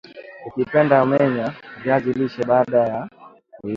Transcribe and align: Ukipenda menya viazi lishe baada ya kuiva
Ukipenda 0.47 0.95
menya 1.11 1.47
viazi 1.83 2.11
lishe 2.13 2.41
baada 2.49 2.79
ya 2.91 3.01
kuiva 3.51 3.69